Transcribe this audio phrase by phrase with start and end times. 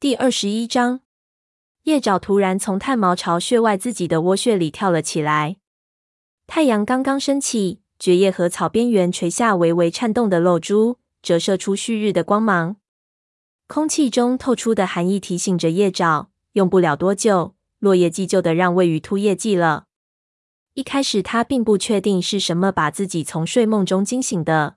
[0.00, 1.00] 第二十一章，
[1.82, 5.58] 叶爪突然从炭毛巢穴外自己的窝穴里跳了起来。
[6.46, 12.76] 太阳刚刚升起，蕨叶和草边缘垂下微微颤动的露珠，折射出旭日的光芒。
[13.66, 19.84] 空气中透出的寒意提醒着叶爪，用不了多久，落叶季就得让位于秃叶季了。
[20.72, 24.76] 一开始，他并不确定是什么把自己从睡梦中惊醒的。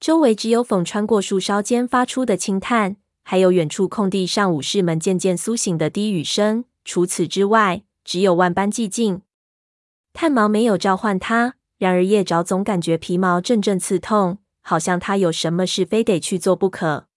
[0.00, 2.96] 周围只有风穿过树梢间发出的轻叹。
[3.24, 6.64] 还有远处空地上武士们渐渐苏醒的低语声。
[6.84, 9.22] 除此之外，只有万般寂静。
[10.12, 17.08] 炭毛没有召唤他，然而叶爪总感觉皮毛阵阵刺痛，好像他有什么事非得去做不可。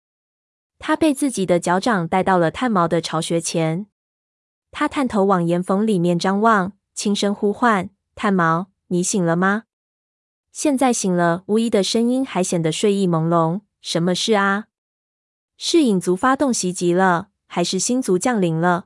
[0.80, 3.88] 他被自己的脚掌带到了炭毛的巢穴前，
[4.72, 9.64] 他探头往岩缝里面张望，轻声呼唤：“炭毛，你醒了吗？”
[10.54, 13.62] 现在醒了，巫医的声音还显得睡意朦胧。
[13.82, 14.66] 什么事啊？
[15.58, 18.86] 是影族发动袭击了，还是星族降临了？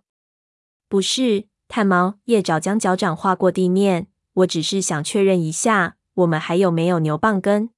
[0.88, 4.08] 不是，炭毛叶爪将脚掌划过地面。
[4.36, 7.72] 我只是想确认一下，我们还有没有牛蒡根？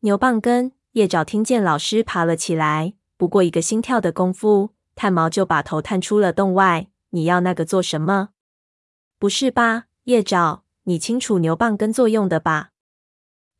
[0.00, 0.72] 牛蒡根？
[0.92, 2.92] 叶爪听见老师爬了起来。
[3.16, 6.88] 不过一个心跳的功夫，炭毛就把头探出了洞外。
[7.10, 8.28] 你要那个做什么？
[9.18, 12.72] 不是吧，叶爪，你清楚牛蒡根作用的吧？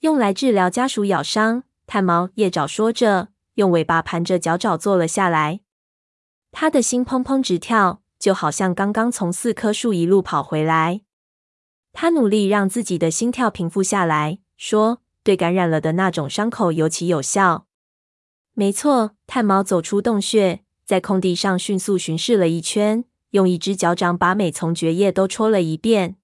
[0.00, 1.62] 用来治疗家鼠咬伤。
[1.86, 3.31] 炭毛叶爪说着。
[3.54, 5.60] 用尾巴盘着脚爪坐了下来，
[6.50, 11.02] 他的心砰砰直跳，就好像刚刚从四棵树一路跑回来。
[11.92, 17.66] 他努力让自己的心跳平复下来，说：“对感染了的那种伤口尤其有效。”
[18.54, 19.16] 没错。
[19.26, 26.16] 炭毛走出洞穴，在空地上迅速巡视了一圈，用一只脚掌把每丛蕨叶都戳了一遍。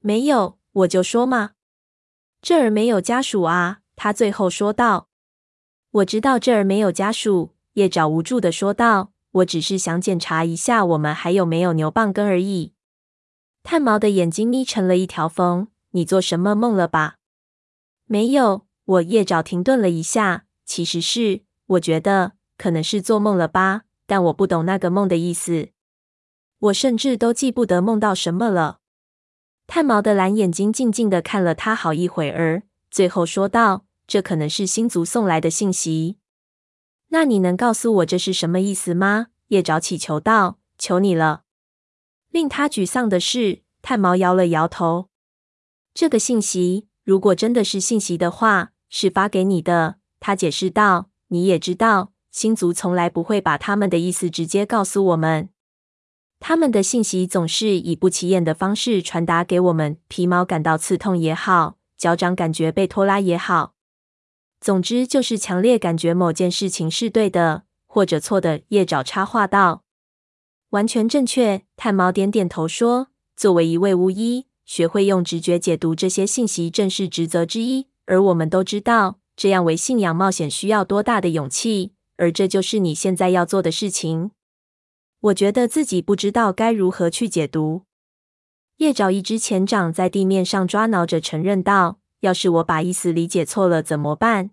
[0.00, 1.52] 没有，我就说嘛，
[2.40, 3.80] 这儿没有家属啊！
[3.96, 5.08] 他最后说道。
[5.94, 9.12] 我知道这儿没有家属，叶爪无助地说道。
[9.30, 12.72] 我只是想检查一下，我们还有没有牛蒡根而已。
[13.62, 15.68] 炭毛的眼睛眯成了一条缝。
[15.90, 17.18] 你做什么梦了吧？
[18.06, 18.66] 没有。
[18.84, 20.46] 我叶爪停顿了一下。
[20.64, 25.68] 其实是，我觉得可能是做梦了吧，但我不懂那个梦的意思。
[26.58, 28.80] 我甚至都记不得梦到什么了。
[29.68, 33.84] 炭毛的蓝眼睛静静地看了他好一会儿，最后说道。
[34.06, 36.18] 这可能是星族送来的信息。
[37.08, 39.28] 那你能告诉我这是什么意思吗？
[39.48, 41.42] 叶爪祈求道：“求你了。”
[42.30, 45.08] 令他沮丧的是，炭毛摇了摇头。
[45.92, 49.96] 这个信息，如果真的是信息的话，是发给你的。
[50.18, 55.50] 他解释道：“你也知道，星族从来不会把他们的意思直接告诉我们。
[56.40, 59.98] 他们的信息总是以不起眼的方式传达给我们。
[60.08, 63.73] 皮毛感到刺痛也好，脚掌感觉被拖拉也好。”
[64.64, 68.62] 总之，就是强烈感觉某件事情是对的，或者错的。
[68.68, 69.82] 叶爪插话道
[70.72, 77.88] ：“完全正确。”炭毛点点头说：“作为一位巫医，学会用直觉解读这些信息，正是职责之一。
[78.06, 81.92] 而我们都知道，这样为信仰冒险需要多大的勇气。
[82.16, 84.30] 而这就是你现在要做的事情。
[85.20, 87.82] 我觉得自己不知道该如何去解读。”
[88.78, 94.50] 叶爪一只前掌在地面上抓挠着，承认道：“要是我把意思理解错了，怎么办？”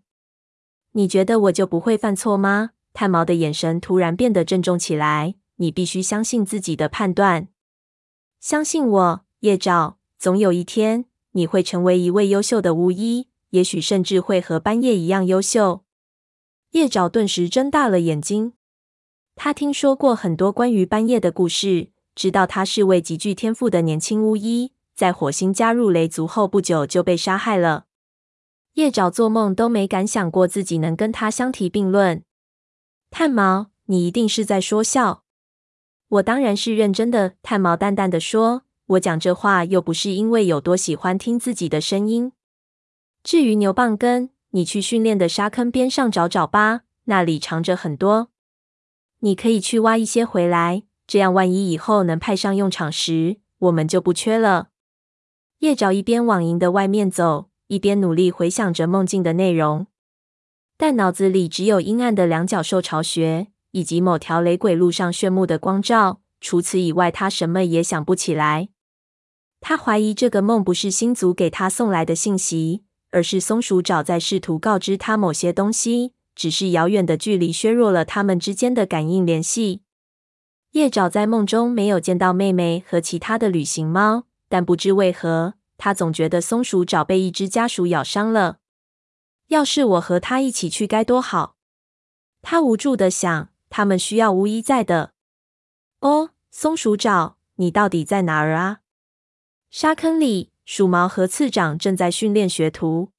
[0.93, 2.71] 你觉得我就不会犯错吗？
[2.93, 5.35] 炭毛的眼神突然变得郑重起来。
[5.55, 7.47] 你必须相信自己的判断，
[8.39, 9.99] 相信我，叶爪。
[10.17, 15.83] 总有一天，你会成为一位优秀的巫医，也许甚至会和班叶一样优秀。
[16.71, 18.53] 叶爪顿时睁大了眼睛。
[19.35, 27.85] 他听说过很多关于班叶的故事，知道他是位极具天赋的年轻巫医，在火星加入雷族后不久就被杀害了。
[28.73, 32.23] 叶爪做梦都没敢想过自己能跟他相提并论。
[33.09, 35.23] 炭毛，你一定是在说笑。
[36.07, 37.33] 我当然是认真的。
[37.41, 38.61] 炭毛淡淡的说
[38.93, 42.33] ：“我讲这话又不是因为有多喜欢听自己的声音。
[43.23, 48.29] 至于牛蒡根，你去训练的沙坑边上找找吧，那里藏着很多。
[49.21, 54.67] 你可以去挖一些回来，这样万一以后能派上用场时，我们就不缺了。”
[55.61, 57.49] 叶爪一边往营的外面走。
[57.67, 59.87] 一边努力回想着梦境的内容，
[60.75, 66.19] 但脑子里只有阴暗的两角兽巢穴以及某条雷鬼路上炫目的光照。
[66.41, 68.67] 除此以外，他什么也想不起来。
[69.61, 76.11] 他怀疑这个梦不是星族给他送来的信息，而是松鼠爪在试图告知他某些东西。
[76.35, 79.83] 只是遥远的距离削弱了他们之间的感应联系。
[80.71, 85.53] 叶爪在梦中没有见到妹妹和其他的旅行猫，但不知为何。
[85.77, 88.57] 他总觉得松鼠爪被一只家鼠咬伤了。
[89.47, 91.55] 要是我和他一起去该多好！
[92.41, 93.47] 他无助的想。
[93.69, 95.13] 他们需要巫医在的。
[96.01, 98.81] 哦，松鼠爪，你到底在哪儿啊？
[99.69, 103.13] 沙坑里，鼠毛和次长正在训练学徒。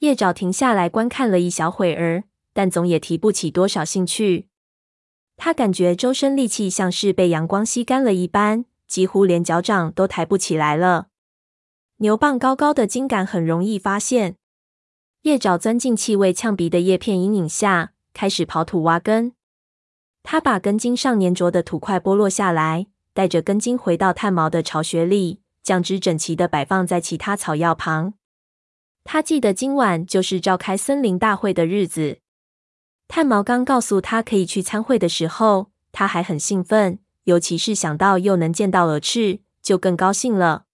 [0.00, 4.48] 叶爪停下来观看了一小会儿，但总也提不起多少兴趣。
[5.38, 11.06] 他感觉周身力气像是被阳光吸干了一般，几乎连脚掌都抬不起来了。
[11.96, 14.36] 牛蒡高高的茎杆很容易发现。
[15.22, 19.32] 叶爪钻进气味呛鼻的叶片阴影下，开始刨土挖根。
[20.22, 28.12] 他把根茎上粘着的土块剥落下来，带着根茎回到炭毛的巢穴里，将之整齐地摆放在其他草药旁。
[29.04, 32.18] 他记得今晚就是召开森林大会的日子。
[33.08, 40.64] 炭毛刚告诉他可以去参会的时候，他还很兴奋，尤其是想到又能见到蛾翅，就更高兴了。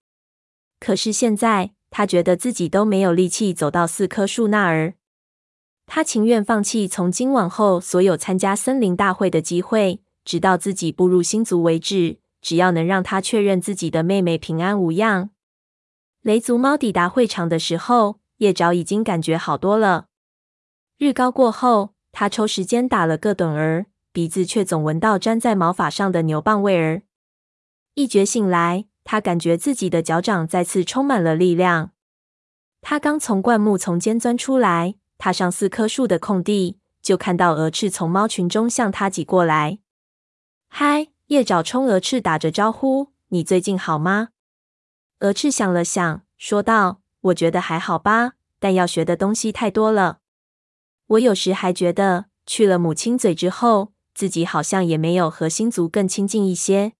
[0.80, 4.94] 可是现在，他觉得自己都没有力气走到四棵树那儿。
[5.86, 12.18] 他情愿放弃从今往后所有参加森林大会的机会，直到自己步入星族为止。
[12.40, 15.30] 只要能让他确认自己的妹妹平安无恙。
[16.22, 20.06] 雷族猫抵达会场的时候，叶爪已经感觉好多了。
[20.98, 23.86] 日高过后，他抽时间打了个盹儿，
[24.18, 27.02] 鼻子却总闻到粘在毛发上的牛蒡味儿。
[27.94, 31.92] 一觉醒来，他感觉自己的脚掌再次充满了力量。
[32.80, 39.78] 他刚从灌木丛间钻出来，踏上四棵树的空地，就看到鹅翅从猫群中向他挤过来。
[40.66, 44.30] 嗨，叶爪冲鹅翅打着招呼：“你最近好吗？”
[45.22, 50.18] 鹅翅想了想，说道：“我觉得还好吧，但要学的东西太多了。
[51.06, 56.94] 我有时还觉得，去了母亲嘴之后，自己好像也没有和星族更亲近一些。”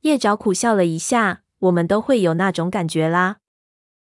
[0.00, 3.36] 叶爪苦笑了一下，我们都会有那种感觉啦。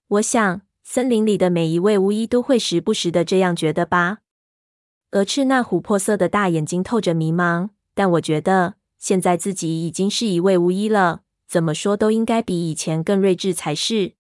[0.06, 4.19] 我想，森林里的每一位巫医都会时不时的这样觉得吧。
[5.11, 14.12] 鹅翅那琥珀色的大眼睛透着迷茫，但我觉得现在自己已经是一位巫医了，怎么说都应该比以前更睿智才是。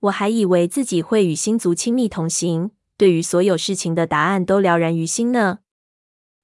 [0.00, 5.58] 我还以为自己会与星族亲密同行，对于所有事情的答案都了然于心呢。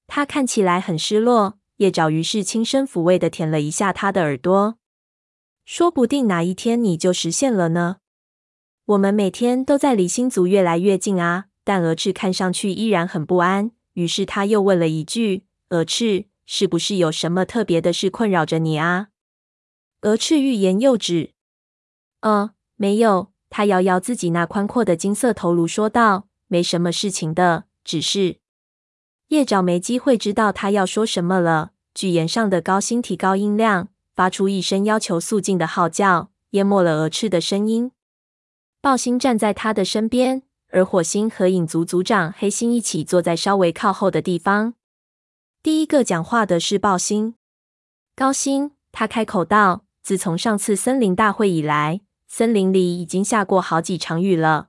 [0.09, 1.59] 他看起来很失落。
[1.77, 4.79] 叶爪于是轻声抚慰地舔了一下他的耳朵，
[5.65, 7.99] 说不定哪一天你就实现了呢。
[8.87, 11.45] 我们每天都在离星族越来越近啊。
[11.63, 19.09] 但鹅翅看上去依然很不安，于是他又问了一句：“鹅翅，是不是有什么特别的事困扰着你啊？”
[20.01, 21.35] 鹅翅欲言又止。
[22.23, 23.33] 呃，没有。
[23.51, 28.39] 他摇摇自己那宽阔的金色头颅，说道：“没什么事情的，只是……”
[29.29, 31.73] 叶爪没机会知道他要说什么了。
[31.95, 37.91] 巨岩上的高星提高音量，发出一声要求肃静的号叫，淹没了蛾翅的声音。
[38.81, 44.75] 暴星站在他的身边，而火星和影族族长黑星一起坐在稍微靠后的地方。
[45.63, 47.35] 第一个讲话的是暴星。
[48.15, 54.69] 高星，他开口道：“自从上次森林大会以来，森林里已经下过好几场雨了。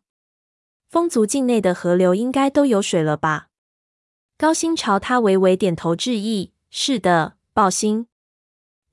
[0.90, 3.46] 风族境内的河流应该都有水了吧？”
[4.40, 6.54] 高星朝他微微点头致意。
[6.70, 8.08] 是的，豹星。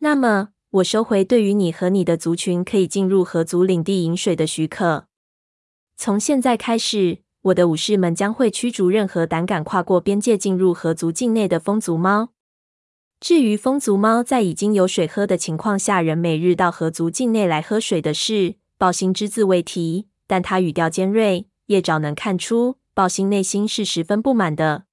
[0.01, 5.07] 那么，我收回对于你和你的族群可以进入河族领地饮水的许可。
[5.97, 12.31] 从现在开始，我的武士们将会驱逐任何胆敢跨过边界进入河族境内的风族猫。
[13.21, 20.09] 至于风族猫在已经有水喝的情况下，仍每日到河族境内来喝水的事，豹星只字未提。
[20.27, 24.86] 但他语调尖锐，叶爪能看出豹星内心是十分不满的。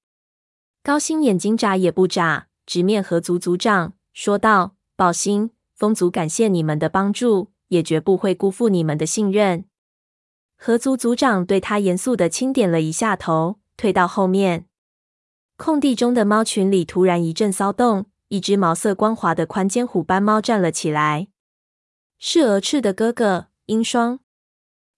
[0.84, 9.64] 高星眼睛眨也不眨，直面河族族长，说道：“宝星，风族感谢你们的帮助，也绝不会辜负你们的信任。”
[10.60, 14.66] 河族族长对他严肃地轻点了一下头，退到后面。
[15.56, 21.28] 空地中的猫群里突然一阵骚动，一只毛色光滑的宽肩虎斑猫站了起来，
[22.18, 24.20] 是鹅翅的哥哥鹰双。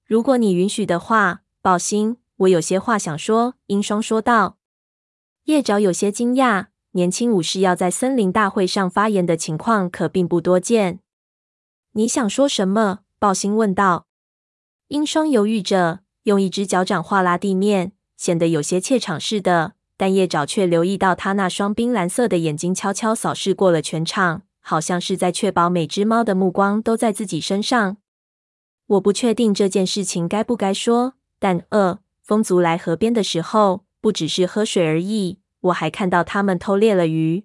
[0.05, 4.57] 如果你允许的话，宝星，我有些话想说。”鹰双说道。
[5.47, 10.99] 叶爪有些惊讶，年轻武士要在森林大会上发言的情况可并不多见。
[11.93, 13.01] 你想说什么？
[13.21, 14.09] 豹星问道。
[14.89, 19.75] 鹰霜犹豫着，用一只脚掌划拉地面，显得有些怯场似的。
[19.97, 27.99] 但叶爪却留意到他那双冰蓝色的眼睛悄悄扫视过了全场，好像是在确保每只猫的目光都在自己身上。
[28.89, 33.86] 我不确定这件事情该不该说，但呃，风族来河边的时候。
[34.01, 37.45] 不只是喝水而已，我还看到他们偷猎了鱼。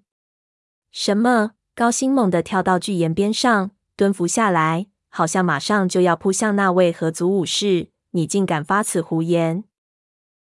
[0.91, 1.51] 什么？
[1.74, 7.89] 高星猛地跳到巨岩边上，蹲伏下来，好像马上就要扑向那位河族武士。
[8.12, 9.63] 你竟敢发此胡言！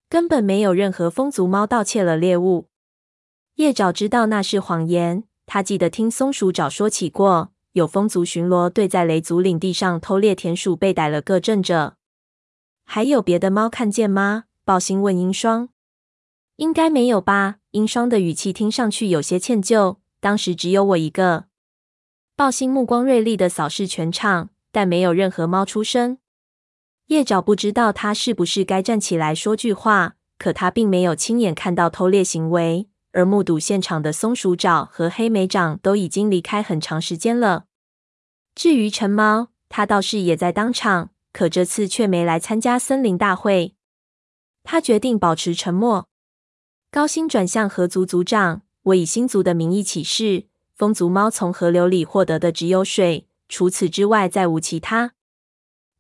[0.10, 2.68] 根本没有任何风族猫盗窃了猎物。
[3.56, 5.24] 叶爪知道那是谎言。
[5.46, 11.96] 他记得听松鼠爪说起过，有风族巡逻队在雷族领地上偷猎田鼠，被逮了个正着。
[12.84, 14.44] 还有别的猫看见吗？
[14.66, 15.70] 豹星问鹰霜。
[16.58, 17.58] 应该没有吧？
[17.72, 19.98] 鹰双的语气听上去有些歉疚。
[20.20, 21.46] 当时只有我一个。
[22.36, 26.18] 豹星目光锐利的扫视全场，但没有任何猫出声。
[27.08, 37.66] 叶爪不知道他是不是该站起来说句话，可他并没有亲眼看到偷猎行为，而目睹现场的松鼠爪和黑莓掌都已经离开很长时间了。
[38.56, 43.76] 至于橙猫，他倒是也在当场，可这次却没来参加森林大会。
[44.64, 46.08] 他决定保持沉默。
[46.94, 48.62] 高星转向河族族长
[48.94, 50.46] ：“我以星族的名义起誓，
[50.76, 55.14] 风族猫从河流里获得的只有水，除此之外再无其他。”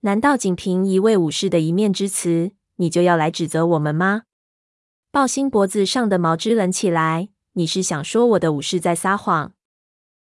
[0.01, 4.25] 难道仅凭一位武士的一面之词，你就要来指责我们吗？
[5.09, 7.29] 豹星脖子上的毛支棱起来。
[7.53, 9.53] 你是想说我的武士在撒谎？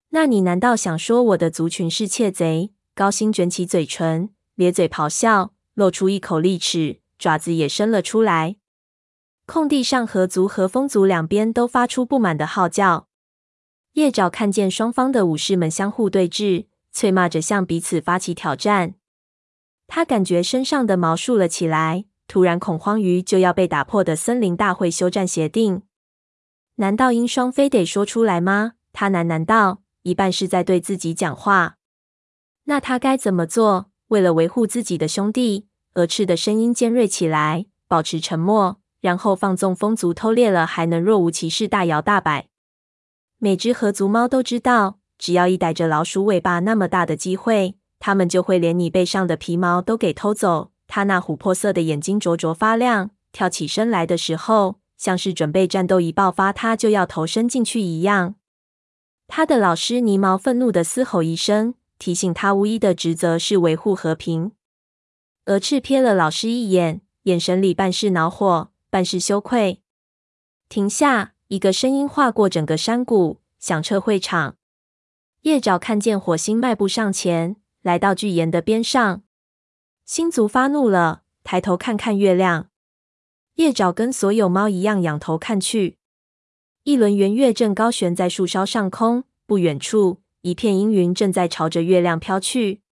[0.08, 2.72] 那你难道想说我的族群是窃贼？
[2.96, 8.56] 高星卷起嘴唇，咧嘴咆哮，露出一口利齿，爪子也伸了出来。
[9.48, 13.08] 空地上，河族和风族两边都发出不满的号叫。
[13.94, 18.96] 叶爪看见双方的武士们相互对峙，啐骂着向彼此发起挑战。
[19.86, 25.80] 他感觉身上的毛竖了起来，突然恐慌于就要被打破的森林大会休战协定。
[26.74, 28.74] 难道鹰双非得说出来吗？
[28.92, 31.78] 他喃喃道，一半是在对自己讲话。
[32.64, 33.90] 那他该怎么做？
[34.08, 42.48] 为了维护自己的兄弟，鹅翅的声音尖锐起来，保持沉默，然后放纵风族偷猎了，还能若无其事大摇大摆。
[43.38, 47.76] 每只河族猫都知道，只要一逮着老鼠尾巴那么大的机会。
[48.00, 50.70] 它们就会连你背上的皮毛都给偷走。
[50.86, 58.36] 它那琥珀色的眼睛灼灼发亮，跳起身来的时候，像是准备战斗一爆发，它就要投身进去一样。
[59.26, 64.52] 他的老师尼毛愤怒地嘶吼一声，提醒他巫医的职责是维护和平。
[65.46, 69.82] 鹅翅瞥了老师一眼，眼神里半是恼火，半是羞愧。
[70.68, 71.34] 停下！
[71.48, 74.56] 一个声音划过整个山谷，响彻会场。
[75.42, 77.56] 叶爪看见火星迈步上前。
[77.82, 79.22] 来到巨岩的边上，
[80.04, 82.68] 星族发怒了，抬头看看月亮。
[83.54, 85.96] 叶爪跟所有猫一样仰头看去，
[86.82, 92.82] 一轮圆月正高悬在树梢上空，不远处一片阴云正在朝着月亮飘去，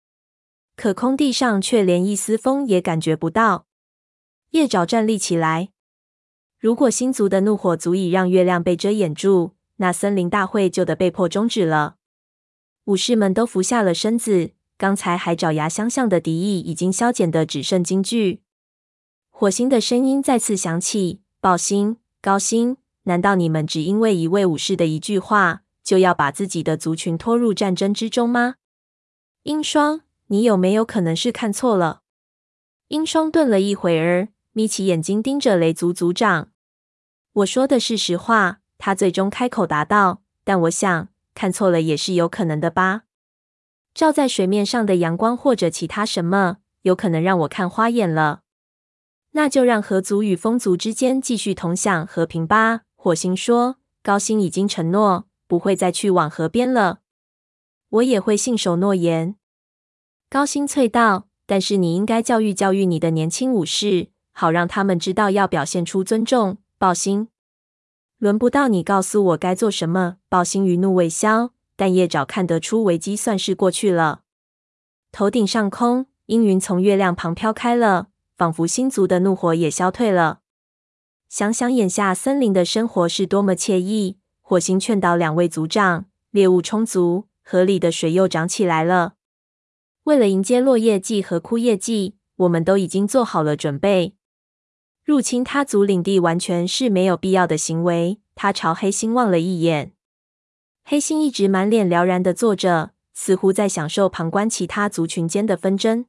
[0.77, 3.67] 可空地上却连一丝风也感觉不到。
[4.51, 5.71] 叶爪站立起来，
[6.67, 11.95] 如果星族的怒火足以让月亮被遮掩住，那森林大会就得被迫终止了。
[12.87, 14.51] 武士们都伏下了身子。
[14.77, 18.43] 刚才还爪牙相向的敌意已经消减得只剩惊惧。
[19.31, 28.57] 火星的声音再次响起：“豹星、高星，难道你们只因为一位武士的一句话，就要把自己的族群拖入战争之中吗？”
[29.45, 32.01] 英双，你有没有可能是看错了？
[32.89, 36.49] 英双顿了一会儿，眯起眼睛盯着雷族族长。
[37.37, 40.23] 我说的是实话，他最终开口答道。
[40.43, 43.03] 但我想，看错了也是有可能的吧。
[43.93, 48.41] 照在水面上的阳光，或者其他什么，有可能让我看花眼了。
[49.33, 52.83] 那就让河族与风族之间继续同享和平吧。
[52.95, 57.01] 火星说：“高星已经承诺不会再去往河边了，
[57.91, 59.37] 我也会信守诺言。”
[60.31, 67.29] 高星脆道：“但是你应该教育教育你的年轻武士，好让他们知道要表现出尊重。”豹星，
[68.19, 70.17] 轮不到你告诉我该做什么。
[70.29, 71.53] 豹星余怒未消。
[71.79, 74.23] 但叶爪看得出危机算是过去了。
[75.13, 80.41] 头顶上空，阴云从月亮旁飘开了，仿佛星族的怒火也消退了。
[81.29, 84.17] 想想眼下森林的生活是多么惬意。
[84.41, 89.17] 火星劝导两位族长：猎物充足，河里的水又涨起来了。
[90.05, 94.16] 为了迎接落叶季和枯叶季，我们都已经做好了准备。
[95.07, 98.19] 入侵他族领地完全是没有必要的行为。
[98.35, 99.93] 他朝黑星望了一眼。
[100.85, 106.07] 黑星一直满脸了然的坐着，似乎在享受旁观其他族群间的纷争。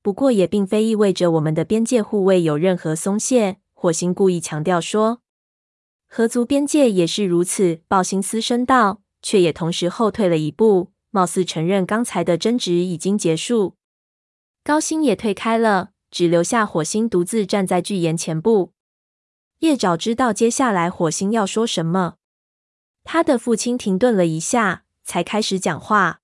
[0.00, 3.56] 不过，也并非意味着我们的边界护卫有任何松懈。
[3.72, 5.20] 火星故意强调说
[6.06, 13.74] ：“合族边界也是如此。”暴星嘶声道，却也同时后退了一步，貌似承认刚才的争执已经结束。
[14.62, 18.72] 高星也退开了，只留下火星独自站在巨岩前部。
[19.58, 22.14] 叶爪知道接下来火星要说什么。
[23.02, 26.20] 他的父亲停顿了一下，才开始讲话。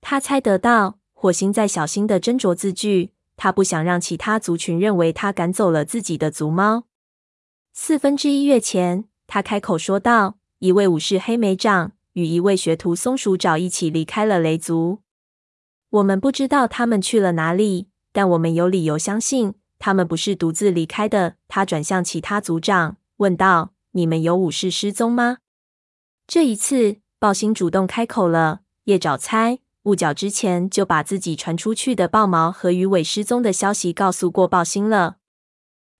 [0.00, 6.84] 他猜得到火星在小心的斟酌字句，他不想让其他族群认为他赶走了自己的族猫。
[7.72, 15.00] 四分之一月前，他开口说道：“一位武士黑莓长与一位学徒松鼠爪一起离开了雷族。
[15.90, 25.38] 我们不知道他们去了哪里，但我们有理由相信他们不是独自离开的。”他转向其他族长，问道：“你们有武士失踪吗？”
[26.26, 28.60] 这一次，豹星主动开口了。
[28.84, 35.16] 叶爪猜，雾角之前就把自己传出去的豹毛和鱼尾失踪的消息告诉过豹星了。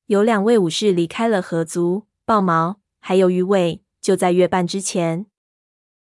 [0.07, 5.26] 有两位武士离开了河族，豹毛还有鱼尾，就在月半之前。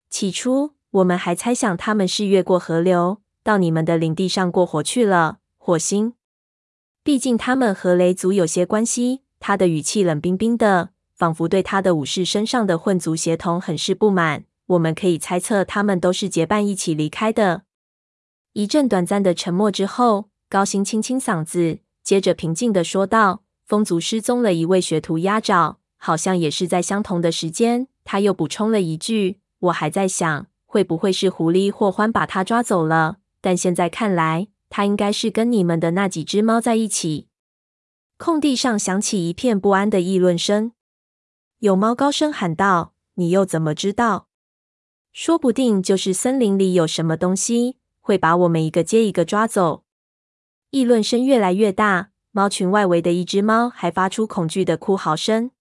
[0.09, 5.39] 起初，我们还猜想他们是越过河流，到你们的领地上过活去了。
[5.65, 6.15] 火星，
[7.05, 9.21] 毕竟他们和雷族有些关系。
[9.39, 14.43] 他的语气冷冰冰的，仿佛对他的武士身上的混族血统很是不满。
[14.65, 17.61] 我们可以猜测，他们都是结伴一起离开的。
[18.51, 23.43] 一阵短暂的沉默之后，高星清清嗓子，接着平静的说道。
[23.63, 27.87] 风族失踪了一位学徒鸭爪，好像也是在相同的时间。
[28.03, 33.19] 他又补充了一句：“我还在想，会不会是狐狸或獾把他抓走了？
[33.39, 37.27] 但现在看来，他应该是跟你们的那几只猫在一起。”
[38.17, 40.71] 空地上响起一片不安的议论声。
[41.59, 44.27] 有猫高声喊道：“你又怎么知道？
[45.11, 49.83] 说不定就是森林里有什么东西，会把我们一个接一个抓走。”
[50.71, 52.09] 议论声越来越大。
[52.35, 55.51] 猫群外围的一只猫还发出恐惧的哭嚎声。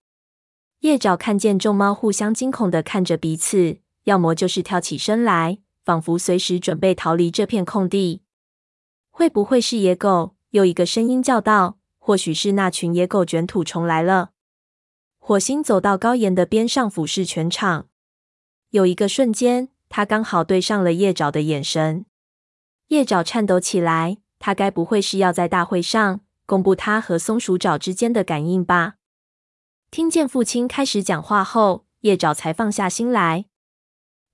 [0.80, 8.22] 叶爪看见众猫互相惊恐的看着彼此，要么就是跳起身来，仿佛随时准备逃离这片空地。
[9.12, 10.34] 会不会是野狗？
[10.50, 14.30] 又一个声音叫道：“或许是那群野狗卷土重来了。”
[15.20, 17.88] 火星走到高岩的边上，俯视全场。
[18.70, 22.06] 有一个瞬间，他刚好对上了叶爪的眼神。
[22.88, 28.94] 叶爪颤抖起来，他该不会是要在大会上公布他和松鼠爪之间的感应吧？
[29.90, 33.44] 听见父亲开始讲话后，叶爪才放下心来。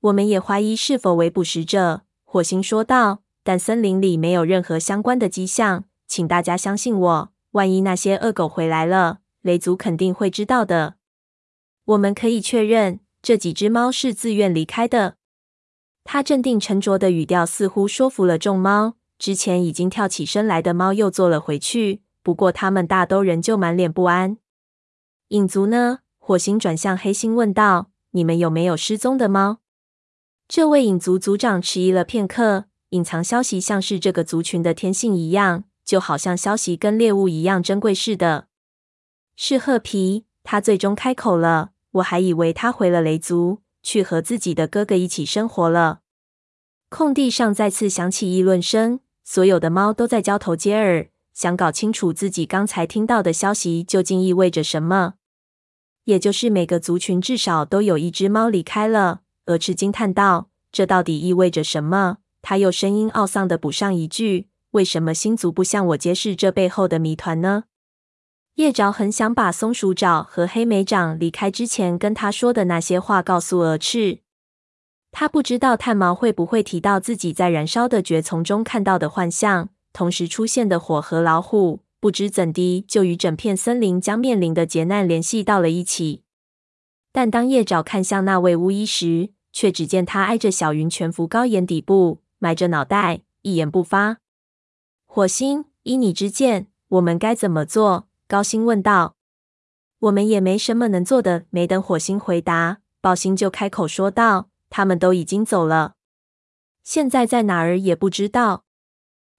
[0.01, 3.25] 我们也怀疑是否为捕食者，火星说道。
[3.49, 7.33] 但森林里没有任何相关的迹象，请大家相信我。
[7.53, 10.97] 万一那些恶狗回来了，雷族肯定会知道的。
[11.87, 15.15] 我们可以确认，这几只猫是自愿离开的。
[16.05, 18.97] 他镇定沉着的语调似乎说服了众猫。
[19.19, 24.37] 之前已经跳起身来的猫又坐了回去，不过他们大都仍旧满脸不安。
[25.29, 26.01] 影族呢？
[26.19, 29.61] 火星转向黑星问道：“你们有没有失踪的猫？”
[30.47, 38.49] 这位影族族长迟疑了片刻，隐藏消息像是这个族群的天性一样，就好像消息跟猎物一样珍贵似的。
[39.37, 41.71] 是褐皮，他最终开口了。
[41.93, 46.01] 我还以为他回了雷族，去和自己的哥哥一起生活了。
[46.89, 49.01] 空地上再次响起议论声。
[49.25, 55.15] 所有的猫都在交头接耳，想搞清楚自己刚才听到的消息究竟意味着什么。
[56.05, 59.21] 也就是每个族群至少都有一只猫离开了。
[59.45, 67.65] 鹅翅惊叹道：“这到底意味着什么？”他又声音懊丧地补上一句：“为什么星族不向我揭示这背后的谜团呢？”
[68.57, 74.19] 叶爪很想把松鼠爪和黑莓长离开之前跟他说的那些话告诉鹅翅。
[75.13, 86.23] 他不知道炭毛会不会提到自己在燃烧的蕨丛中看到的幻象，同时出现的火和老虎，不知怎的就与整片森林将面临的劫难联系到了一起。
[87.13, 94.19] 但当叶爪看向那位巫医时，却只见他挨着小云蜷伏高岩底部，埋着脑袋，一言不发。
[95.07, 98.09] 火星，依你之见，我们该怎么做？
[98.27, 99.17] 高星问道。
[100.01, 101.47] 我们也没什么能做的。
[101.51, 104.49] 没等火星回答，豹星就开口说道。
[104.71, 105.95] 他们都已经走了，
[106.83, 108.65] 现在在哪儿也不知道。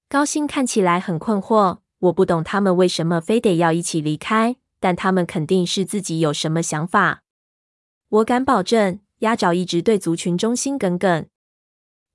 [0.09, 1.79] 高星看起来很困惑。
[1.99, 7.21] 我不懂他们为什么非得要一起离开，但他们肯定是自己有什么想法。
[8.07, 11.27] 我敢保证，鸭爪一直对族群忠心耿耿。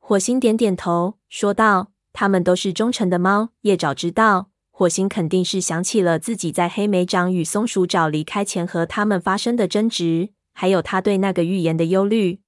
[0.07, 12.43] 火星点点头，说道：“他们都是忠诚的猫。”叶爪知道，火星肯定是想起了自己在黑莓掌与松鼠爪离开前和他们发生的争执，还有他对那个预言的忧虑。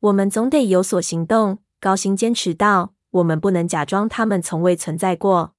[0.00, 5.54] 我们总得有所行动，高星坚持道：“我们不能假装他们从未存在过。”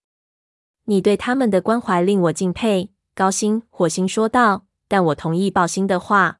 [0.83, 3.63] 你对他们的关怀令我敬佩，高星。
[3.69, 6.39] 火星说道：“但我同意豹星的话，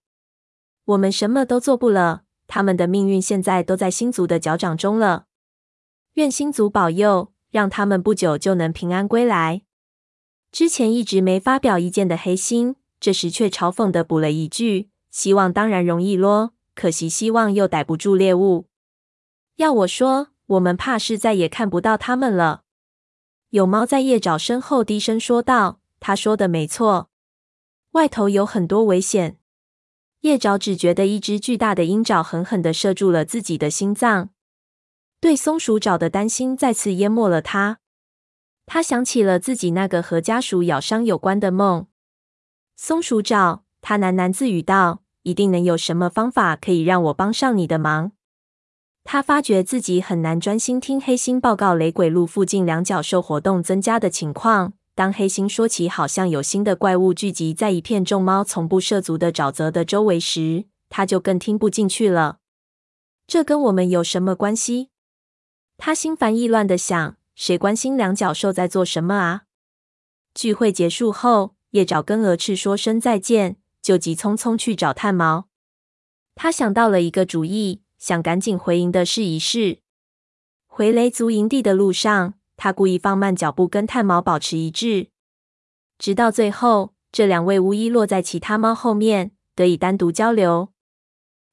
[0.83, 2.23] 我们什么都做不了。
[2.47, 5.25] 他们的命运现在都在星族的脚掌中了。
[6.13, 9.63] 愿星族保佑，让他们不久就能平安归来。”
[10.51, 18.67] 之前一直没发表意见的黑星，这时却嘲讽的补了一句：“希望当然容易咯。”可惜，希望又逮不住猎物。
[19.55, 22.63] 要我说，我们怕是再也看不到他们了。
[23.51, 27.09] 有猫在叶爪身后低声说道：“他说的没错，
[27.91, 29.37] 外头有很多危险。”
[30.25, 34.31] 叶爪只觉得一只巨大的鹰爪狠狠地射住了自己的心脏，
[35.21, 37.77] 对松鼠爪的担心再次淹没了他。
[38.65, 41.85] 他想起了自己那个和家鼠咬伤有关的梦。
[42.75, 48.13] 松鼠爪，他喃喃自语道：“一定能有什么方法可以让我帮上你的忙。”
[49.05, 54.73] 他发觉自己很难专心听黑心报告雷鬼路附近两角兽活动增加的情况。
[54.95, 62.39] 当黑心说起好像有新的怪物聚集在一片众猫从不涉足的沼泽的周围时，他就更听不进去了。
[63.27, 64.89] 这跟我们有什么关系？
[65.77, 69.43] 他心烦意乱的想：谁关心两脚兽在做什么啊？
[70.33, 75.49] 聚会结束后，叶爪跟鹅翅说声再见，就急匆匆去找炭毛。
[76.33, 77.81] 他想到了一个主意。
[77.97, 79.79] 想赶紧回营的试一试。
[80.67, 85.09] 回雷族营地的路上，他故意放慢脚步，跟炭毛保持一致，
[85.97, 90.69] 直到最后，这两位巫医落在其他猫后面，得以单独交流。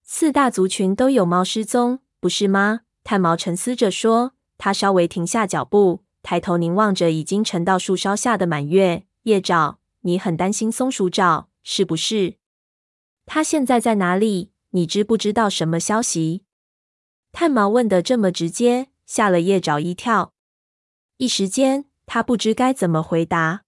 [0.03, 2.81] 四大族群都有猫失踪，不是吗？
[3.05, 4.35] 炭毛沉思着说。
[4.59, 9.07] 他稍微停下脚步，抬头凝望着已经沉到树梢下的满月。
[9.25, 12.37] 叶爪，你很担心松鼠爪，是不是？
[13.27, 14.53] 他现在在哪里？
[14.71, 16.45] 你知不知道什么消息？
[17.33, 20.33] 炭毛问的这么直接，吓了叶爪一跳。
[21.23, 23.63] 一时间，他不知该怎么回答。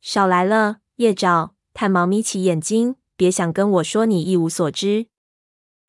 [0.00, 1.54] 少来了，叶爪！
[1.74, 5.08] 探毛眯起眼睛，别想跟我说你一无所知。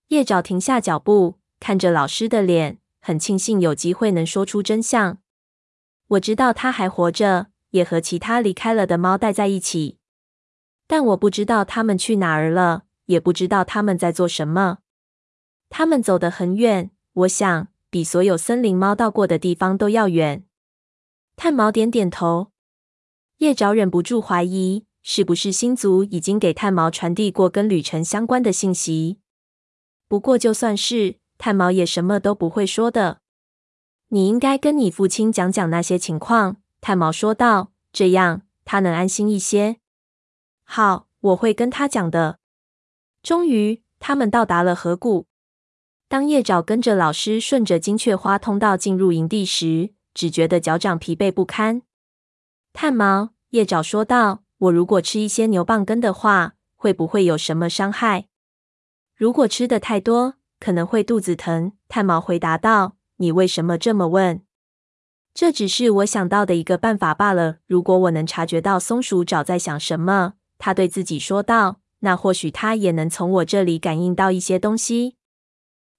[0.09, 5.19] 叶爪停下脚步，看着老师的脸，很庆幸有机会能说出真相。
[6.07, 9.99] 我知道他还活着，也和其他离开了的猫待在一起，
[10.85, 12.83] 但我不知道他们去哪儿了。
[13.05, 14.79] 也不知道他们在做什么。
[15.69, 20.43] 他们走得很远，我想比所有森林猫到过的地方都要远。
[21.35, 22.51] 炭毛点点头。
[23.37, 29.19] 叶爪忍不住怀疑，是不是星族已经给炭毛传递过跟旅程相关的信息？
[30.07, 33.19] 不过就算是，炭毛也什么都不会说的。
[34.09, 36.57] 你应该跟你父亲讲讲那些情况。
[36.79, 39.77] 炭毛说道，这样他能安心一些。
[40.63, 42.39] 好，我会跟他讲的。
[43.21, 45.27] 终于，他们到达了河谷。
[46.07, 51.81] 当叶爪跟着老师顺着金雀花通道进入营地时，只觉得脚掌疲惫不堪。
[52.71, 58.27] 炭毛，叶爪说道：“我如果吃一些牛蒡根的话，会不会有什么伤害？
[59.15, 64.41] 如果吃的太多，可能会肚子疼。”炭毛回答道：“你为什么这么问？
[65.33, 67.57] 这只是我想到的一个办法罢了。
[67.67, 75.15] 如果我能察觉到松鼠爪在想什么，他对自己说道。”那或许他也能从我这里感应到一些东西。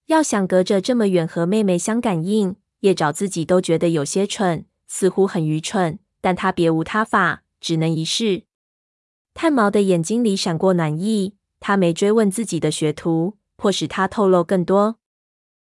[0.05, 5.98] 要想隔着这么远和妹妹相感应，叶爪自己都觉得有些蠢，似乎很愚蠢。
[6.20, 8.42] 但他别无他法，只能一试。
[9.32, 14.98] 炭毛的眼睛里闪过暖意，他没追问自己的学徒，迫使他透露更多。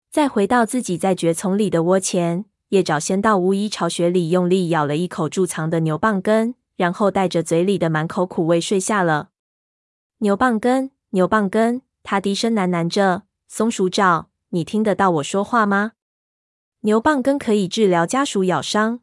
[0.09, 9.31] 再回到自己在蕨丛里的窝前，叶爪先到巫医巢穴里用力咬了一口贮藏的牛蒡根，然后带着嘴里的满口苦味睡下了。
[10.19, 15.93] 牛蒡根，牛蒡根，他低声喃喃着：“松鼠爪，你听得到我说话吗？
[16.83, 19.01] 牛蒡根可以治疗家鼠咬伤。